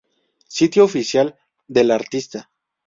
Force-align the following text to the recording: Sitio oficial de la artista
Sitio 0.47 0.83
oficial 0.85 1.37
de 1.67 1.83
la 1.83 1.93
artista 1.93 2.49